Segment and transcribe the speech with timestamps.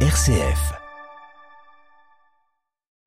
[0.00, 0.85] RCF.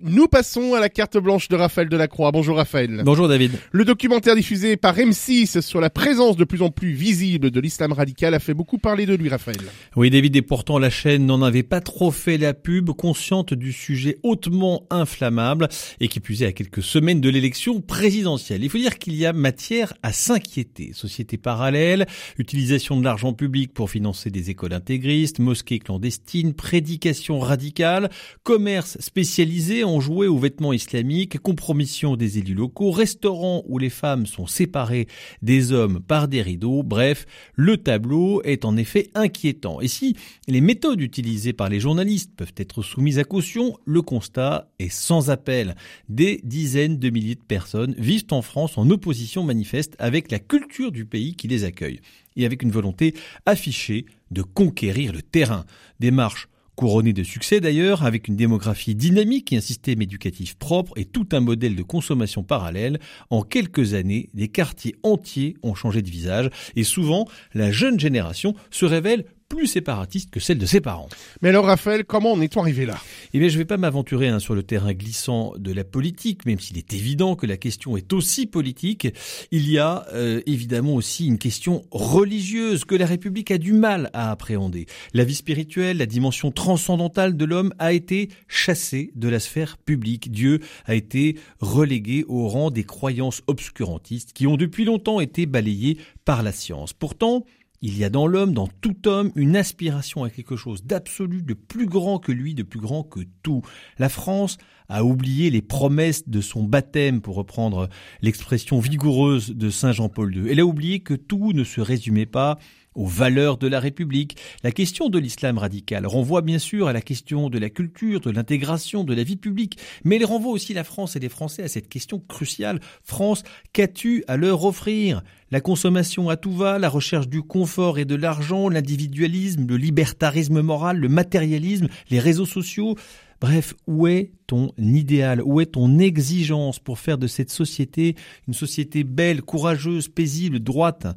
[0.02, 2.32] Nous passons à la carte blanche de Raphaël Delacroix.
[2.32, 3.02] Bonjour Raphaël.
[3.04, 3.52] Bonjour David.
[3.74, 7.92] Le documentaire diffusé par M6 sur la présence de plus en plus visible de l'islam
[7.92, 9.60] radical a fait beaucoup parler de lui, Raphaël.
[9.98, 13.74] Oui David, et pourtant la chaîne n'en avait pas trop fait la pub, consciente du
[13.74, 15.68] sujet hautement inflammable
[16.00, 18.64] et qui est à quelques semaines de l'élection présidentielle.
[18.64, 20.92] Il faut dire qu'il y a matière à s'inquiéter.
[20.94, 28.10] Société parallèle, utilisation de l'argent public pour financer des écoles intégristes, mosquées clandestines, prédication radicale,
[28.44, 34.26] commerce spécialisé ont joué aux vêtements islamiques, compromission des élus locaux, restaurants où les femmes
[34.26, 35.08] sont séparées
[35.42, 37.26] des hommes par des rideaux, bref,
[37.56, 39.82] le tableau est en effet inquiétant.
[39.82, 40.16] Et si
[40.48, 45.30] les méthodes utilisées par les journalistes peuvent être soumises à caution, le constat est sans
[45.30, 45.76] appel.
[46.08, 50.92] Des dizaines de milliers de personnes vivent en France en opposition manifeste avec la culture
[50.92, 52.00] du pays qui les accueille
[52.36, 53.16] et avec une volonté
[53.46, 55.66] affichée de conquérir le terrain.
[56.00, 56.48] Des marches
[56.80, 61.28] couronné de succès d'ailleurs, avec une démographie dynamique et un système éducatif propre et tout
[61.34, 66.50] un modèle de consommation parallèle, en quelques années, des quartiers entiers ont changé de visage
[66.78, 71.10] et souvent la jeune génération se révèle plus séparatiste que celle de ses parents.
[71.42, 72.98] Mais alors Raphaël, comment en est-on arrivé là?
[73.32, 76.48] Eh bien je ne vais pas m'aventurer hein, sur le terrain glissant de la politique,
[76.48, 79.08] même s'il est évident que la question est aussi politique.
[79.52, 84.10] Il y a euh, évidemment aussi une question religieuse que la République a du mal
[84.14, 84.88] à appréhender.
[85.14, 90.32] La vie spirituelle, la dimension transcendantale de l'homme a été chassée de la sphère publique.
[90.32, 95.98] Dieu a été relégué au rang des croyances obscurantistes qui ont depuis longtemps été balayées
[96.26, 96.94] par la science.
[96.94, 97.46] Pourtant,
[97.82, 101.54] il y a dans l'homme, dans tout homme, une aspiration à quelque chose d'absolu, de
[101.54, 103.62] plus grand que lui, de plus grand que tout.
[103.98, 104.58] La France
[104.90, 107.90] a oublié les promesses de son baptême, pour reprendre
[108.22, 110.50] l'expression vigoureuse de Saint Jean-Paul II.
[110.50, 112.58] Elle a oublié que tout ne se résumait pas
[113.00, 114.36] aux valeurs de la République.
[114.62, 118.30] La question de l'islam radical renvoie bien sûr à la question de la culture, de
[118.30, 121.70] l'intégration, de la vie publique, mais elle renvoie aussi la France et les Français à
[121.70, 122.82] cette question cruciale.
[123.04, 125.24] France, qu'as-tu à leur offrir?
[125.50, 130.62] La consommation à tout va, la recherche du confort et de l'argent, l'individualisme, le libertarisme
[130.62, 132.96] moral, le matérialisme, les réseaux sociaux.
[133.42, 135.42] Bref, où est ton idéal?
[135.44, 138.16] Où est ton exigence pour faire de cette société
[138.48, 141.08] une société belle, courageuse, paisible, droite?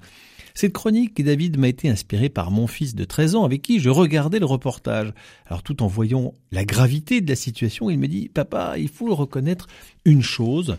[0.55, 3.88] Cette chronique, David, m'a été inspirée par mon fils de 13 ans avec qui je
[3.88, 5.12] regardais le reportage.
[5.47, 9.15] Alors tout en voyant la gravité de la situation, il me dit, papa, il faut
[9.15, 9.66] reconnaître
[10.04, 10.77] une chose.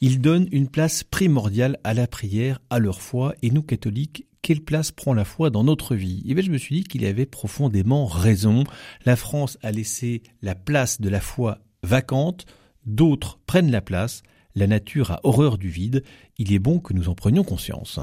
[0.00, 4.60] Il donne une place primordiale à la prière, à leur foi, et nous catholiques, quelle
[4.60, 7.24] place prend la foi dans notre vie Et bien je me suis dit qu'il avait
[7.24, 8.64] profondément raison.
[9.06, 12.44] La France a laissé la place de la foi vacante,
[12.84, 14.22] d'autres prennent la place.
[14.54, 16.04] La nature a horreur du vide,
[16.36, 17.98] il est bon que nous en prenions conscience.